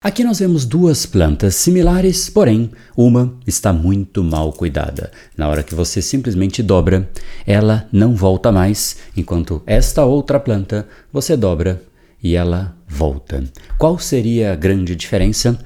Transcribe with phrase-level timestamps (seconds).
[0.00, 5.10] Aqui nós vemos duas plantas similares, porém uma está muito mal cuidada.
[5.36, 7.10] Na hora que você simplesmente dobra,
[7.44, 11.82] ela não volta mais, enquanto esta outra planta você dobra
[12.22, 13.42] e ela volta.
[13.76, 15.58] Qual seria a grande diferença?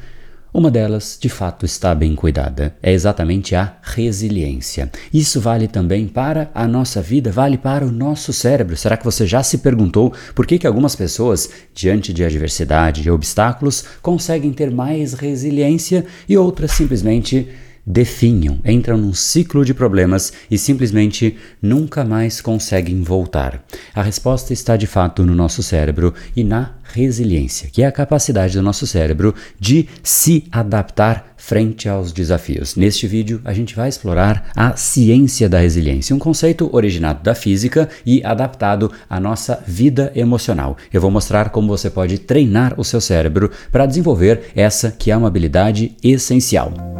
[0.54, 2.76] Uma delas, de fato, está bem cuidada.
[2.82, 4.90] É exatamente a resiliência.
[5.10, 8.76] Isso vale também para a nossa vida, vale para o nosso cérebro.
[8.76, 13.10] Será que você já se perguntou por que, que algumas pessoas, diante de adversidade e
[13.10, 17.48] obstáculos, conseguem ter mais resiliência e outras simplesmente
[17.86, 23.64] definham, entram num ciclo de problemas e simplesmente nunca mais conseguem voltar.
[23.94, 28.54] A resposta está de fato no nosso cérebro e na resiliência, que é a capacidade
[28.54, 32.76] do nosso cérebro de se adaptar frente aos desafios.
[32.76, 37.88] Neste vídeo, a gente vai explorar a ciência da resiliência, um conceito originado da física
[38.06, 40.76] e adaptado à nossa vida emocional.
[40.92, 45.16] Eu vou mostrar como você pode treinar o seu cérebro para desenvolver essa que é
[45.16, 46.91] uma habilidade essencial.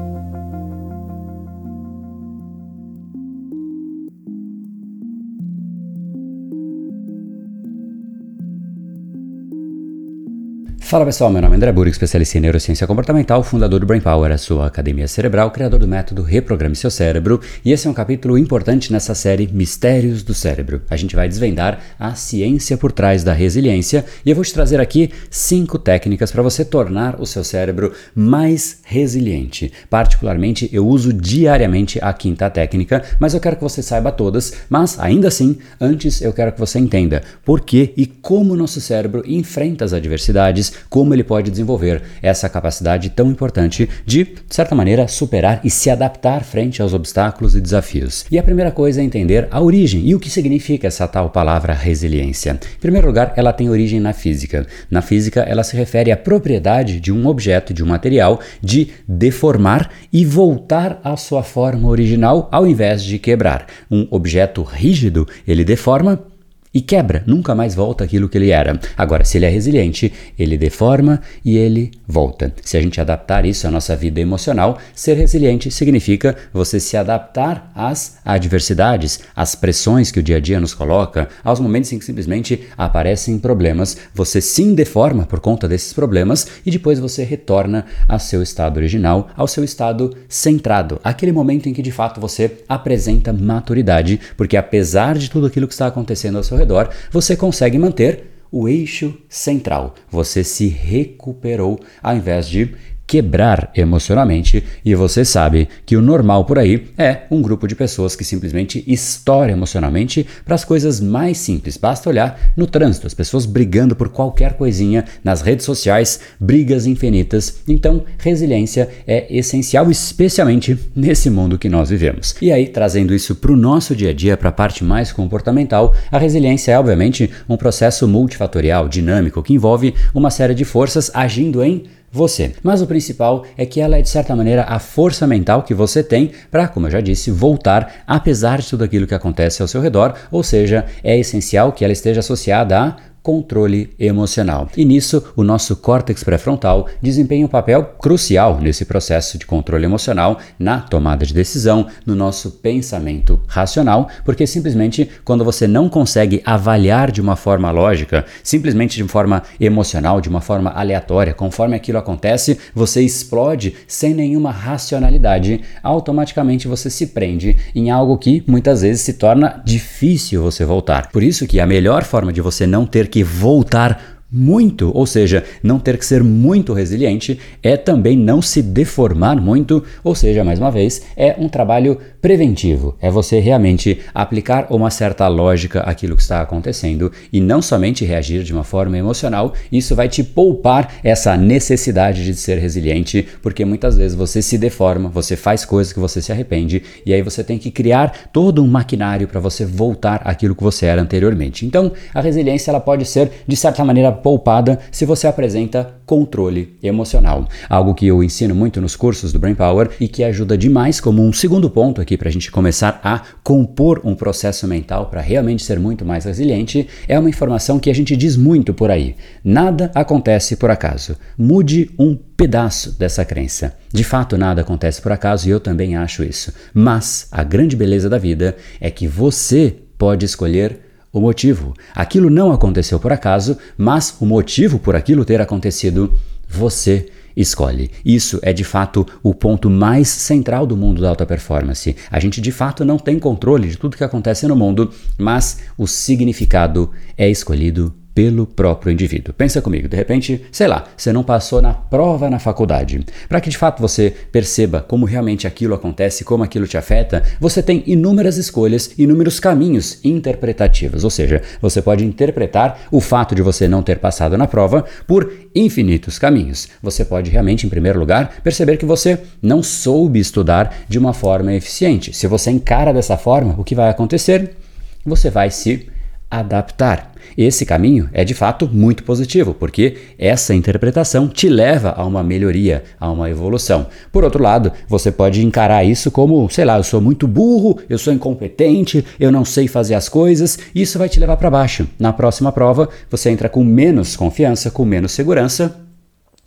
[10.93, 14.31] Fala pessoal, meu nome é André Burg, especialista em neurociência comportamental, fundador do Brain Power,
[14.31, 18.37] a sua academia cerebral, criador do método Reprograme Seu Cérebro, e esse é um capítulo
[18.37, 20.83] importante nessa série Mistérios do Cérebro.
[20.91, 24.81] A gente vai desvendar a ciência por trás da resiliência e eu vou te trazer
[24.83, 29.73] aqui cinco técnicas para você tornar o seu cérebro mais resiliente.
[29.89, 35.01] Particularmente, eu uso diariamente a quinta técnica, mas eu quero que você saiba todas, mas
[35.01, 39.23] ainda assim, antes eu quero que você entenda por que e como o nosso cérebro
[39.27, 45.09] enfrenta as adversidades como ele pode desenvolver essa capacidade tão importante de, de certa maneira,
[45.09, 48.25] superar e se adaptar frente aos obstáculos e desafios.
[48.31, 51.73] E a primeira coisa é entender a origem e o que significa essa tal palavra
[51.73, 52.59] resiliência.
[52.77, 54.67] Em primeiro lugar, ela tem origem na física.
[54.91, 59.91] Na física, ela se refere à propriedade de um objeto, de um material, de deformar
[60.13, 63.67] e voltar à sua forma original ao invés de quebrar.
[63.91, 66.32] Um objeto rígido, ele deforma
[66.75, 68.79] e quebra, nunca mais volta aquilo que ele era.
[68.97, 72.53] Agora, se ele é resiliente, ele deforma e ele volta.
[72.63, 77.71] Se a gente adaptar isso à nossa vida emocional, ser resiliente significa você se adaptar
[77.75, 82.05] às adversidades, às pressões que o dia a dia nos coloca, aos momentos em que
[82.05, 88.19] simplesmente aparecem problemas, você sim deforma por conta desses problemas e depois você retorna ao
[88.19, 93.33] seu estado original, ao seu estado centrado, aquele momento em que de fato você apresenta
[93.33, 98.33] maturidade, porque apesar de tudo aquilo que está acontecendo ao seu redor, você consegue manter
[98.51, 99.95] o eixo central.
[100.11, 102.75] Você se recuperou ao invés de
[103.13, 108.17] quebrar emocionalmente e você sabe que o normal por aí é um grupo de pessoas
[108.17, 111.77] que simplesmente estoura emocionalmente para as coisas mais simples.
[111.77, 117.59] Basta olhar no trânsito, as pessoas brigando por qualquer coisinha, nas redes sociais, brigas infinitas.
[117.69, 122.35] Então, resiliência é essencial, especialmente nesse mundo que nós vivemos.
[122.41, 125.95] E aí, trazendo isso para o nosso dia a dia, para a parte mais comportamental,
[126.11, 131.63] a resiliência é obviamente um processo multifatorial, dinâmico, que envolve uma série de forças agindo
[131.63, 132.53] em você.
[132.63, 136.03] Mas o principal é que ela é, de certa maneira, a força mental que você
[136.03, 139.81] tem para, como eu já disse, voltar apesar de tudo aquilo que acontece ao seu
[139.81, 144.69] redor, ou seja, é essencial que ela esteja associada a controle emocional.
[144.77, 150.39] E nisso, o nosso córtex pré-frontal desempenha um papel crucial nesse processo de controle emocional,
[150.59, 157.13] na tomada de decisão, no nosso pensamento racional, porque simplesmente quando você não consegue avaliar
[157.13, 162.59] de uma forma lógica, simplesmente de forma emocional, de uma forma aleatória, conforme aquilo acontece,
[162.75, 169.15] você explode sem nenhuma racionalidade, automaticamente você se prende em algo que muitas vezes se
[169.15, 171.11] torna difícil você voltar.
[171.11, 175.45] Por isso que a melhor forma de você não ter que voltar muito, ou seja,
[175.63, 180.59] não ter que ser muito resiliente, é também não se deformar muito, ou seja, mais
[180.59, 182.97] uma vez, é um trabalho preventivo.
[183.01, 188.43] É você realmente aplicar uma certa lógica àquilo que está acontecendo e não somente reagir
[188.45, 189.53] de uma forma emocional.
[189.71, 195.09] Isso vai te poupar essa necessidade de ser resiliente, porque muitas vezes você se deforma,
[195.09, 198.69] você faz coisas que você se arrepende e aí você tem que criar todo um
[198.69, 201.67] maquinário para você voltar àquilo que você era anteriormente.
[201.67, 207.47] Então, a resiliência ela pode ser de certa maneira poupada se você apresenta controle emocional.
[207.69, 211.23] Algo que eu ensino muito nos cursos do Brain Power e que ajuda demais como
[211.23, 215.63] um segundo ponto aqui para a gente começar a compor um processo mental para realmente
[215.63, 219.17] ser muito mais resiliente é uma informação que a gente diz muito por aí.
[219.45, 221.17] Nada acontece por acaso.
[221.37, 223.77] Mude um pedaço dessa crença.
[223.93, 226.53] De fato, nada acontece por acaso e eu também acho isso.
[226.73, 231.75] Mas a grande beleza da vida é que você pode escolher o motivo.
[231.95, 236.13] Aquilo não aconteceu por acaso, mas o motivo por aquilo ter acontecido,
[236.49, 237.91] você escolhe.
[238.05, 241.97] Isso é de fato o ponto mais central do mundo da alta performance.
[242.11, 245.87] A gente de fato não tem controle de tudo que acontece no mundo, mas o
[245.87, 249.35] significado é escolhido pelo próprio indivíduo.
[249.35, 253.05] Pensa comigo, de repente, sei lá, você não passou na prova na faculdade.
[253.29, 257.63] Para que de fato você perceba como realmente aquilo acontece, como aquilo te afeta, você
[257.63, 261.05] tem inúmeras escolhas, inúmeros caminhos interpretativos.
[261.05, 265.33] Ou seja, você pode interpretar o fato de você não ter passado na prova por
[265.55, 266.69] infinitos caminhos.
[266.83, 271.53] Você pode realmente, em primeiro lugar, perceber que você não soube estudar de uma forma
[271.55, 272.13] eficiente.
[272.13, 274.57] Se você encara dessa forma, o que vai acontecer?
[275.05, 275.89] Você vai se
[276.33, 277.13] adaptar.
[277.37, 282.85] Esse caminho é de fato muito positivo, porque essa interpretação te leva a uma melhoria,
[282.99, 283.87] a uma evolução.
[284.11, 287.99] Por outro lado, você pode encarar isso como, sei lá, eu sou muito burro, eu
[287.99, 291.87] sou incompetente, eu não sei fazer as coisas, isso vai te levar para baixo.
[291.99, 295.77] Na próxima prova, você entra com menos confiança, com menos segurança,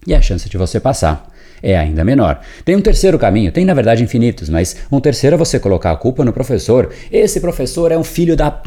[0.06, 2.40] e a chance de você passar é ainda menor.
[2.63, 5.96] Tem um terceiro caminho, tem na verdade infinitos, mas um terceiro é você colocar a
[5.96, 6.90] culpa no professor.
[7.12, 8.62] Esse professor é um filho da.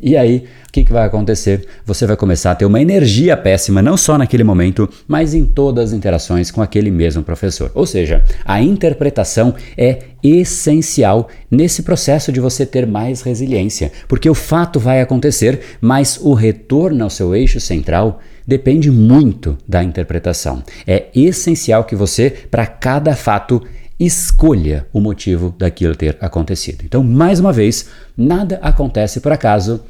[0.00, 1.66] E aí, o que, que vai acontecer?
[1.84, 5.90] Você vai começar a ter uma energia péssima, não só naquele momento, mas em todas
[5.90, 7.70] as interações com aquele mesmo professor.
[7.74, 14.34] Ou seja, a interpretação é essencial nesse processo de você ter mais resiliência, porque o
[14.34, 20.62] fato vai acontecer, mas o retorno ao seu eixo central depende muito da interpretação.
[20.86, 23.62] É essencial que você, para cada fato,
[24.00, 26.82] escolha o motivo daquilo ter acontecido.
[26.82, 29.82] Então, mais uma vez, nada acontece por acaso,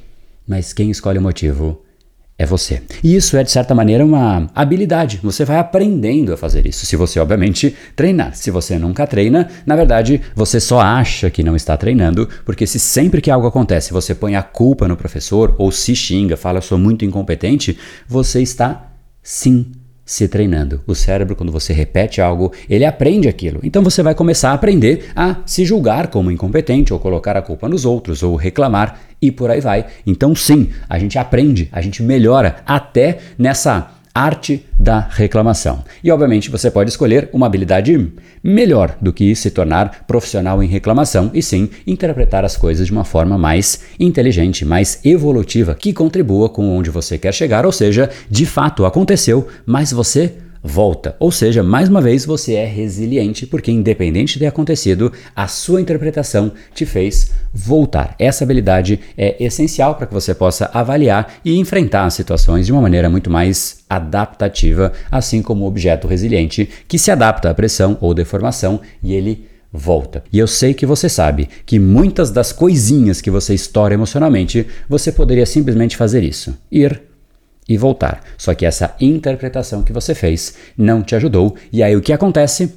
[0.45, 1.81] mas quem escolhe o motivo
[2.39, 2.81] é você.
[3.03, 5.19] E isso é, de certa maneira, uma habilidade.
[5.23, 8.37] Você vai aprendendo a fazer isso, se você, obviamente, treinar.
[8.37, 12.79] Se você nunca treina, na verdade, você só acha que não está treinando, porque se
[12.79, 16.63] sempre que algo acontece você põe a culpa no professor ou se xinga, fala, eu
[16.63, 17.77] sou muito incompetente,
[18.07, 19.67] você está sim
[20.09, 20.81] se treinando.
[20.87, 23.61] O cérebro, quando você repete algo, ele aprende aquilo.
[23.63, 27.69] Então você vai começar a aprender a se julgar como incompetente, ou colocar a culpa
[27.69, 29.85] nos outros, ou reclamar, e por aí vai.
[30.07, 35.85] Então, sim, a gente aprende, a gente melhora até nessa arte da reclamação.
[36.03, 38.13] E obviamente você pode escolher uma habilidade
[38.43, 43.05] melhor do que se tornar profissional em reclamação e sim interpretar as coisas de uma
[43.05, 48.47] forma mais inteligente, mais evolutiva, que contribua com onde você quer chegar, ou seja, de
[48.47, 51.17] fato aconteceu, mas você volta.
[51.19, 55.81] Ou seja, mais uma vez você é resiliente porque, independente de ter acontecido, a sua
[55.81, 58.15] interpretação te fez voltar.
[58.19, 62.83] Essa habilidade é essencial para que você possa avaliar e enfrentar as situações de uma
[62.83, 68.15] maneira muito mais adaptativa, assim como o objeto resiliente que se adapta à pressão ou
[68.15, 70.25] deformação e ele volta.
[70.33, 75.13] E eu sei que você sabe que muitas das coisinhas que você estoura emocionalmente, você
[75.13, 76.57] poderia simplesmente fazer isso.
[76.73, 77.01] Ir
[77.69, 78.23] e voltar.
[78.37, 82.73] Só que essa interpretação que você fez não te ajudou, e aí o que acontece?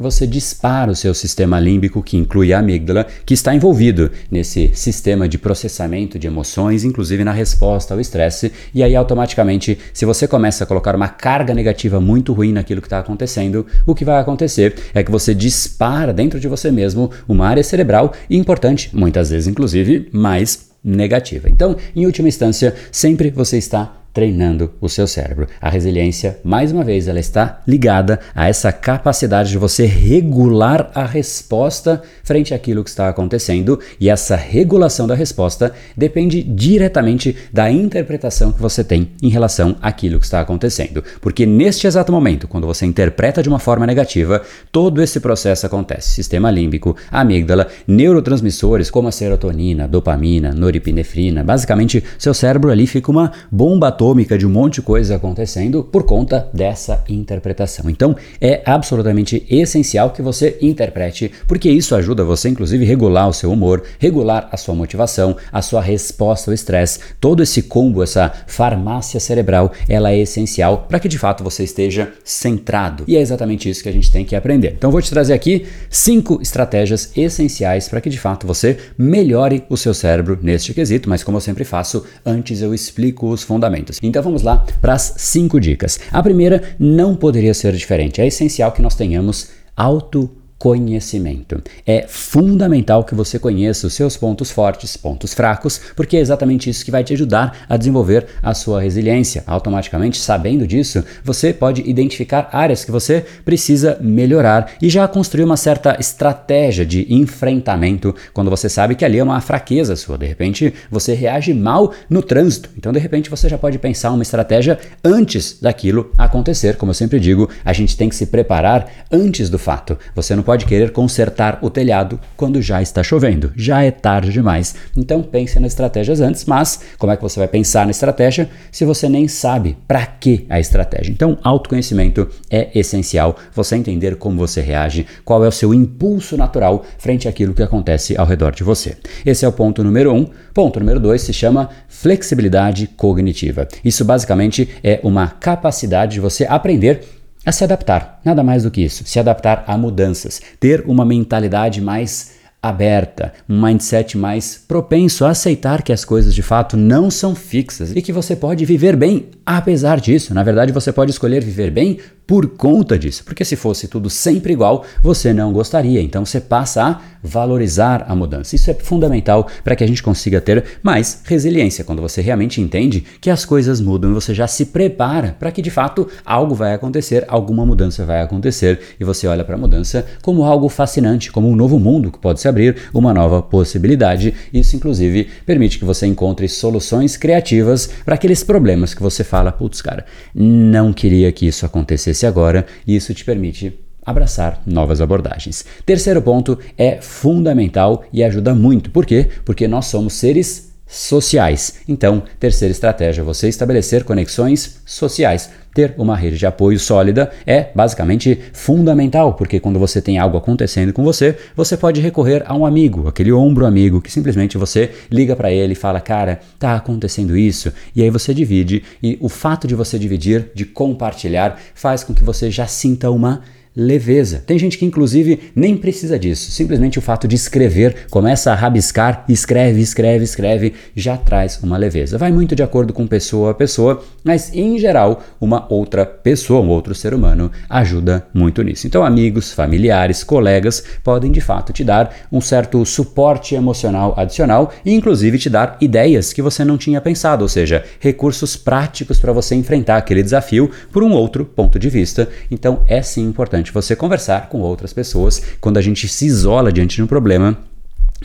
[0.00, 5.28] Você dispara o seu sistema límbico, que inclui a amígdala, que está envolvido nesse sistema
[5.28, 10.62] de processamento de emoções, inclusive na resposta ao estresse, e aí automaticamente, se você começa
[10.62, 14.76] a colocar uma carga negativa muito ruim naquilo que está acontecendo, o que vai acontecer
[14.94, 20.08] é que você dispara dentro de você mesmo uma área cerebral importante, muitas vezes inclusive
[20.12, 21.50] mais negativa.
[21.50, 25.46] Então, em última instância, sempre você está treinando o seu cérebro.
[25.60, 31.04] A resiliência, mais uma vez, ela está ligada a essa capacidade de você regular a
[31.04, 38.50] resposta frente àquilo que está acontecendo, e essa regulação da resposta depende diretamente da interpretação
[38.50, 41.04] que você tem em relação àquilo que está acontecendo.
[41.20, 46.10] Porque neste exato momento, quando você interpreta de uma forma negativa, todo esse processo acontece.
[46.10, 53.30] Sistema límbico, amígdala, neurotransmissores como a serotonina, dopamina, noripinefrina, basicamente seu cérebro ali fica uma
[53.48, 57.90] bomba atômica atômica de um monte de coisa acontecendo por conta dessa interpretação.
[57.90, 63.52] Então, é absolutamente essencial que você interprete, porque isso ajuda você, inclusive, regular o seu
[63.52, 67.00] humor, regular a sua motivação, a sua resposta ao estresse.
[67.20, 72.10] Todo esse combo, essa farmácia cerebral, ela é essencial para que de fato você esteja
[72.24, 73.04] centrado.
[73.06, 74.74] E é exatamente isso que a gente tem que aprender.
[74.78, 79.76] Então, vou te trazer aqui cinco estratégias essenciais para que de fato você melhore o
[79.76, 83.87] seu cérebro neste quesito, mas como eu sempre faço, antes eu explico os fundamentos.
[84.02, 85.98] Então vamos lá para as cinco dicas.
[86.10, 88.20] A primeira não poderia ser diferente.
[88.20, 91.62] É essencial que nós tenhamos auto conhecimento.
[91.86, 96.84] É fundamental que você conheça os seus pontos fortes, pontos fracos, porque é exatamente isso
[96.84, 99.44] que vai te ajudar a desenvolver a sua resiliência.
[99.46, 105.56] Automaticamente, sabendo disso, você pode identificar áreas que você precisa melhorar e já construir uma
[105.56, 110.18] certa estratégia de enfrentamento quando você sabe que ali é uma fraqueza sua.
[110.18, 112.70] De repente, você reage mal no trânsito.
[112.76, 116.76] Então, de repente, você já pode pensar uma estratégia antes daquilo acontecer.
[116.76, 119.96] Como eu sempre digo, a gente tem que se preparar antes do fato.
[120.14, 124.74] Você não pode querer consertar o telhado quando já está chovendo, já é tarde demais.
[124.96, 128.86] Então pense nas estratégias antes, mas como é que você vai pensar na estratégia se
[128.86, 131.12] você nem sabe para que a estratégia?
[131.12, 136.82] Então, autoconhecimento é essencial, você entender como você reage, qual é o seu impulso natural
[136.96, 138.96] frente àquilo que acontece ao redor de você.
[139.26, 140.30] Esse é o ponto número um.
[140.54, 143.68] Ponto número dois se chama flexibilidade cognitiva.
[143.84, 147.17] Isso basicamente é uma capacidade de você aprender
[147.48, 151.80] a se adaptar, nada mais do que isso, se adaptar a mudanças, ter uma mentalidade
[151.80, 157.34] mais aberta, um mindset mais propenso a aceitar que as coisas de fato não são
[157.34, 160.34] fixas e que você pode viver bem apesar disso.
[160.34, 161.98] Na verdade, você pode escolher viver bem
[162.28, 166.02] por conta disso, porque se fosse tudo sempre igual, você não gostaria.
[166.02, 168.54] Então você passa a valorizar a mudança.
[168.54, 171.84] Isso é fundamental para que a gente consiga ter mais resiliência.
[171.84, 175.70] Quando você realmente entende que as coisas mudam, você já se prepara para que de
[175.70, 180.44] fato algo vai acontecer, alguma mudança vai acontecer e você olha para a mudança como
[180.44, 184.34] algo fascinante, como um novo mundo que pode abrir, uma nova possibilidade.
[184.52, 189.80] Isso inclusive permite que você encontre soluções criativas para aqueles problemas que você fala, putz,
[189.80, 195.66] cara, não queria que isso acontecesse agora e isso te permite abraçar novas abordagens.
[195.84, 198.90] Terceiro ponto é fundamental e ajuda muito.
[198.90, 199.28] Por quê?
[199.44, 201.74] Porque nós somos seres sociais.
[201.86, 205.50] Então, terceira estratégia, você estabelecer conexões sociais.
[205.74, 210.92] Ter uma rede de apoio sólida é basicamente fundamental, porque quando você tem algo acontecendo
[210.92, 215.36] com você, você pode recorrer a um amigo, aquele ombro amigo que simplesmente você liga
[215.36, 217.72] para ele e fala: "Cara, tá acontecendo isso".
[217.94, 222.24] E aí você divide e o fato de você dividir, de compartilhar, faz com que
[222.24, 223.42] você já sinta uma
[223.78, 224.42] leveza.
[224.44, 226.50] Tem gente que, inclusive, nem precisa disso.
[226.50, 232.18] Simplesmente o fato de escrever, começa a rabiscar, escreve, escreve, escreve, já traz uma leveza.
[232.18, 236.68] Vai muito de acordo com pessoa a pessoa, mas em geral, uma outra pessoa, um
[236.68, 238.88] outro ser humano, ajuda muito nisso.
[238.88, 244.92] Então, amigos, familiares, colegas podem de fato te dar um certo suporte emocional adicional e,
[244.92, 249.54] inclusive, te dar ideias que você não tinha pensado, ou seja, recursos práticos para você
[249.54, 252.28] enfrentar aquele desafio por um outro ponto de vista.
[252.50, 255.42] Então, é sim importante importante você conversar com outras pessoas.
[255.60, 257.58] Quando a gente se isola diante de um problema,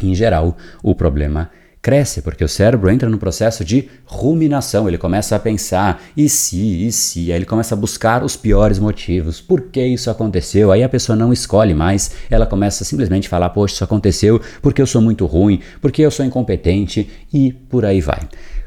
[0.02, 5.36] em geral, o problema cresce, porque o cérebro entra no processo de ruminação, ele começa
[5.36, 9.64] a pensar, e se, e se, aí ele começa a buscar os piores motivos, por
[9.64, 13.74] que isso aconteceu, aí a pessoa não escolhe mais, ela começa a simplesmente falar, poxa,
[13.74, 18.22] isso aconteceu porque eu sou muito ruim, porque eu sou incompetente, e por aí vai.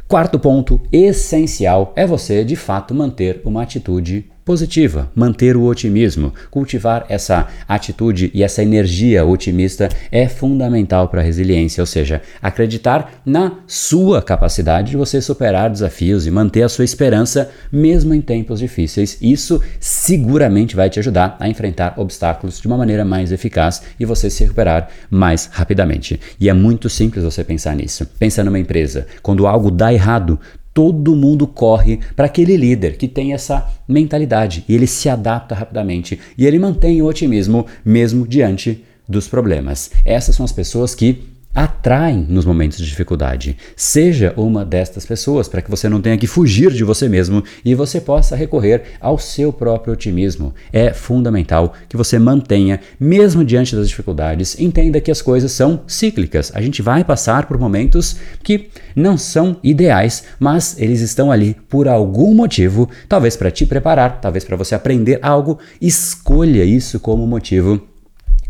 [0.06, 7.04] Quarto ponto essencial é você, de fato, manter uma atitude positiva, manter o otimismo, cultivar
[7.08, 13.54] essa atitude e essa energia otimista é fundamental para a resiliência, ou seja, acreditar na
[13.66, 19.18] sua capacidade de você superar desafios e manter a sua esperança mesmo em tempos difíceis.
[19.20, 24.30] Isso seguramente vai te ajudar a enfrentar obstáculos de uma maneira mais eficaz e você
[24.30, 26.20] se recuperar mais rapidamente.
[26.38, 28.06] E é muito simples você pensar nisso.
[28.16, 30.38] Pensa numa empresa, quando algo dá errado,
[30.76, 36.20] todo mundo corre para aquele líder que tem essa mentalidade e ele se adapta rapidamente
[36.36, 39.90] e ele mantém o otimismo mesmo diante dos problemas.
[40.04, 43.56] Essas são as pessoas que atraem nos momentos de dificuldade.
[43.74, 47.74] Seja uma destas pessoas para que você não tenha que fugir de você mesmo e
[47.74, 50.54] você possa recorrer ao seu próprio otimismo.
[50.70, 56.52] É fundamental que você mantenha, mesmo diante das dificuldades, entenda que as coisas são cíclicas.
[56.54, 61.88] A gente vai passar por momentos que não são ideais, mas eles estão ali por
[61.88, 65.58] algum motivo, talvez para te preparar, talvez para você aprender algo.
[65.80, 67.95] Escolha isso como motivo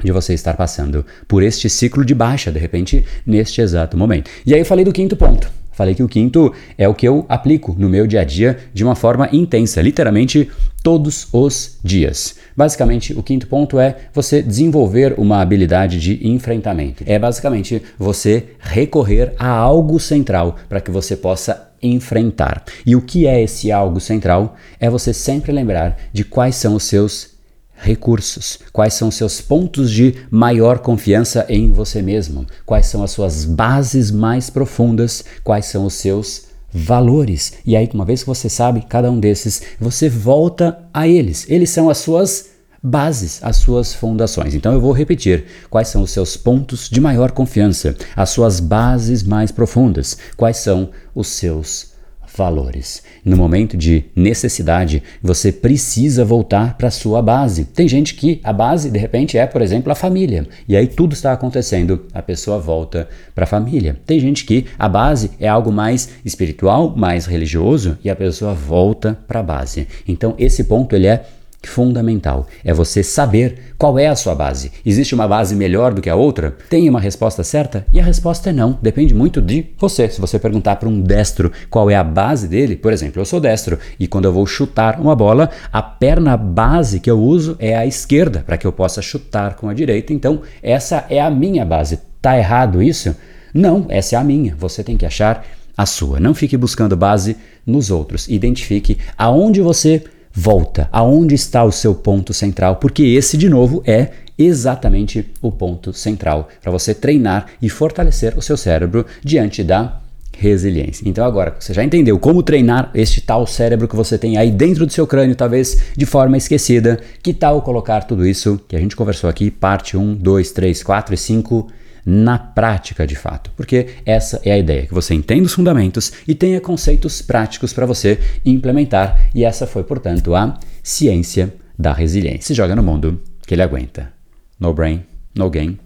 [0.03, 4.31] de você estar passando por este ciclo de baixa, de repente, neste exato momento.
[4.45, 5.51] E aí eu falei do quinto ponto.
[5.77, 8.83] Falei que o quinto é o que eu aplico no meu dia a dia de
[8.83, 10.51] uma forma intensa, literalmente
[10.83, 12.37] todos os dias.
[12.57, 17.05] Basicamente, o quinto ponto é você desenvolver uma habilidade de enfrentamento.
[17.07, 22.65] É basicamente você recorrer a algo central para que você possa enfrentar.
[22.87, 24.57] E o que é esse algo central?
[24.81, 27.36] É você sempre lembrar de quais são os seus
[27.77, 33.45] recursos, quais são seus pontos de maior confiança em você mesmo, quais são as suas
[33.45, 37.55] bases mais profundas, quais são os seus valores.
[37.65, 41.47] E aí, uma vez que você sabe cada um desses, você volta a eles.
[41.49, 42.51] Eles são as suas
[42.83, 44.55] bases, as suas fundações.
[44.55, 49.23] Então eu vou repetir quais são os seus pontos de maior confiança, as suas bases
[49.23, 51.96] mais profundas, quais são os seus
[52.37, 53.03] valores.
[53.25, 57.65] No momento de necessidade, você precisa voltar para sua base.
[57.65, 60.47] Tem gente que a base, de repente, é, por exemplo, a família.
[60.69, 63.99] E aí tudo está acontecendo, a pessoa volta para a família.
[64.07, 69.19] Tem gente que a base é algo mais espiritual, mais religioso, e a pessoa volta
[69.27, 69.89] para a base.
[70.07, 71.25] Então, esse ponto ele é
[71.69, 72.47] fundamental.
[72.65, 74.73] É você saber qual é a sua base.
[74.85, 76.57] Existe uma base melhor do que a outra?
[76.69, 77.87] Tem uma resposta certa?
[77.93, 78.79] E a resposta é não.
[78.81, 80.09] Depende muito de você.
[80.09, 83.41] Se você perguntar para um destro qual é a base dele, por exemplo, eu sou
[83.41, 87.77] destro e quando eu vou chutar uma bola, a perna base que eu uso é
[87.77, 90.13] a esquerda para que eu possa chutar com a direita.
[90.13, 92.01] Então, essa é a minha base.
[92.21, 93.15] Tá errado isso?
[93.53, 94.55] Não, essa é a minha.
[94.59, 95.45] Você tem que achar
[95.77, 96.19] a sua.
[96.19, 98.29] Não fique buscando base nos outros.
[98.29, 100.03] Identifique aonde você
[100.37, 100.89] volta.
[100.93, 102.77] Aonde está o seu ponto central?
[102.77, 108.43] Porque esse, de novo, é exatamente o ponto central para você treinar e fortalecer o
[108.43, 110.01] seu cérebro diante da
[110.37, 111.09] resiliência.
[111.09, 114.85] Então agora você já entendeu como treinar este tal cérebro que você tem aí dentro
[114.85, 117.01] do seu crânio, talvez de forma esquecida.
[117.23, 121.15] Que tal colocar tudo isso que a gente conversou aqui, parte 1, 2, 3, 4
[121.15, 121.69] e 5
[122.07, 126.37] na prática de fato, porque essa é a ideia, que você entenda os fundamentos e
[126.37, 132.43] tenha conceitos práticos para você implementar, e essa foi, portanto, a ciência da resiliência.
[132.43, 134.13] Se joga no mundo que ele aguenta.
[134.59, 135.79] No brain, no gain.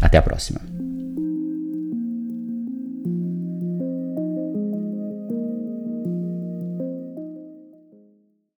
[0.00, 0.83] Até a próxima.